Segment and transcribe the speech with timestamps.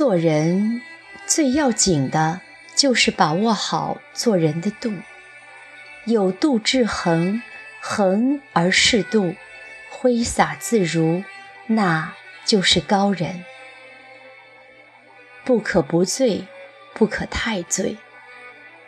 [0.00, 0.80] 做人
[1.26, 2.40] 最要紧的
[2.74, 4.94] 就是把握好做人的度，
[6.06, 7.42] 有度制衡，
[7.82, 9.34] 衡而适度，
[9.90, 11.22] 挥洒自如，
[11.66, 12.14] 那
[12.46, 13.44] 就是高人。
[15.44, 16.46] 不可不醉，
[16.94, 17.98] 不可太醉。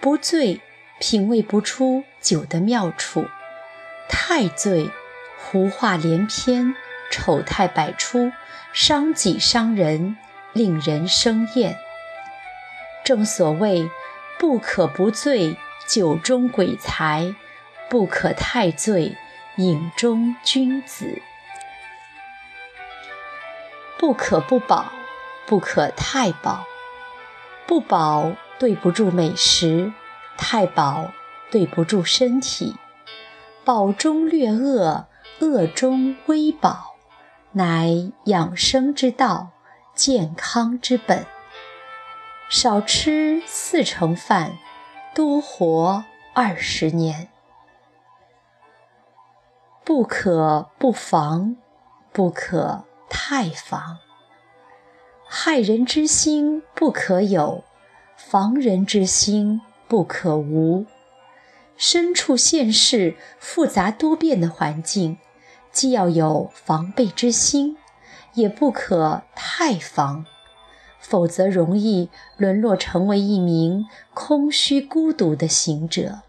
[0.00, 0.60] 不醉，
[0.98, 3.26] 品味不出酒的妙处；
[4.08, 4.90] 太醉，
[5.38, 6.74] 胡话连篇，
[7.12, 8.32] 丑态百出，
[8.72, 10.16] 伤己伤人，
[10.56, 11.78] 令人生厌。
[13.04, 13.88] 正所谓，
[14.38, 15.56] 不可不醉，
[15.86, 17.34] 酒中鬼才；
[17.88, 19.16] 不可太醉，
[19.56, 21.22] 饮中君子。
[23.98, 24.92] 不可不饱，
[25.46, 26.64] 不可太饱。
[27.66, 28.32] 不饱。
[28.58, 29.92] 对不住美食，
[30.38, 31.12] 太饱
[31.50, 32.74] 对不住身体。
[33.66, 35.08] 饱中略饿，
[35.40, 36.94] 饿中微饱，
[37.52, 37.90] 乃
[38.24, 39.50] 养生之道，
[39.96, 41.26] 健康之本。
[42.48, 44.58] 少吃四成饭，
[45.14, 47.28] 多活二十年。
[49.82, 51.56] 不可不防，
[52.12, 53.98] 不可太防。
[55.26, 57.64] 害人之心不可有。
[58.16, 60.86] 防人之心不可无。
[61.76, 65.18] 身处现世复杂多变的环境，
[65.70, 67.76] 既要有防备之心，
[68.36, 70.24] 也不可太防，
[71.00, 76.20] 否则容易沦落成为一名空虚孤独的行者。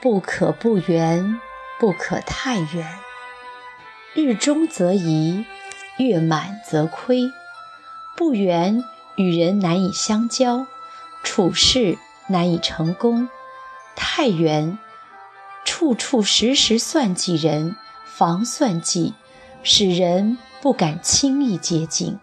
[0.00, 1.40] 不可不圆，
[1.78, 2.98] 不可太圆。
[4.14, 5.44] 日中则移，
[5.98, 7.24] 月满则亏。
[8.16, 8.84] 不圆。
[9.16, 10.66] 与人难以相交，
[11.22, 13.28] 处事难以成功。
[13.94, 14.78] 太圆，
[15.62, 17.76] 处处时时算计人，
[18.06, 19.12] 防算计，
[19.62, 22.18] 使人不敢轻易接近。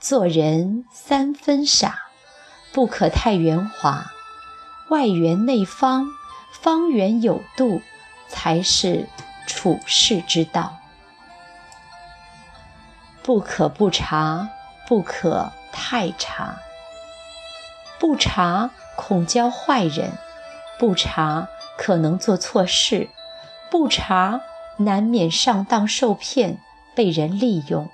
[0.00, 2.02] 做人三分傻，
[2.72, 4.12] 不可太圆滑，
[4.90, 6.08] 外圆内方，
[6.52, 7.82] 方圆有度，
[8.28, 9.08] 才是
[9.46, 10.76] 处世之道。
[13.22, 14.48] 不可不察，
[14.86, 15.52] 不可。
[15.70, 16.58] 太察，
[18.00, 20.10] 不察恐交坏人，
[20.76, 23.08] 不察可能做错事，
[23.70, 24.40] 不察
[24.78, 26.58] 难免上当受骗，
[26.94, 27.88] 被人利用。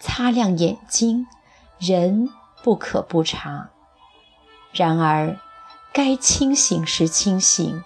[0.00, 1.26] 擦亮眼睛，
[1.78, 2.28] 人
[2.62, 3.68] 不可不察。
[4.72, 5.38] 然而，
[5.92, 7.84] 该清醒时清醒，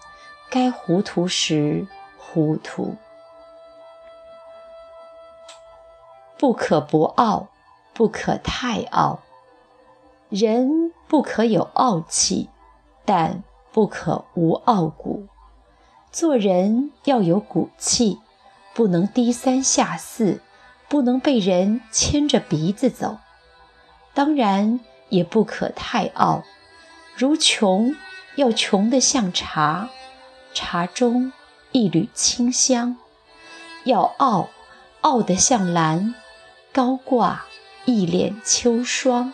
[0.49, 1.87] 该糊涂时
[2.17, 2.97] 糊涂。
[6.39, 7.49] 不可不傲。
[7.93, 9.19] 不可太傲，
[10.31, 12.49] 人不可有傲气，
[13.05, 13.43] 但
[13.73, 15.27] 不可无傲骨。
[16.13, 18.19] 做人要有骨气，
[18.75, 20.41] 不能低三下四，
[20.89, 23.19] 不能被人牵着鼻子走。
[24.13, 26.43] 当然也不可太傲，
[27.17, 27.95] 如穷
[28.37, 29.89] 要穷得像茶，
[30.53, 31.33] 茶中
[31.73, 32.97] 一缕清香；
[33.85, 34.49] 要傲，
[35.03, 36.15] 傲得像兰，
[36.73, 37.45] 高挂。
[37.87, 39.33] 一脸秋霜，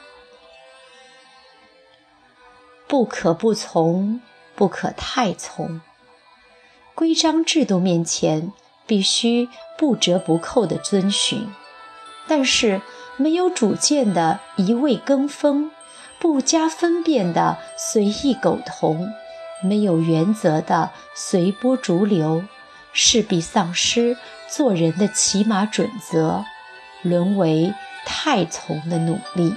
[2.87, 4.21] 不可不从，
[4.55, 5.81] 不可太从。
[6.97, 8.51] 规章制度面前，
[8.87, 11.41] 必须不折不扣地遵循；
[12.27, 12.81] 但是，
[13.19, 15.71] 没有主见的一味跟风，
[16.19, 19.13] 不加分辨的随意苟同，
[19.63, 22.43] 没有原则的随波逐流，
[22.95, 24.17] 势必丧失
[24.49, 26.45] 做人的起码准则，
[27.03, 27.75] 沦为。
[28.09, 29.53] 太从的努力。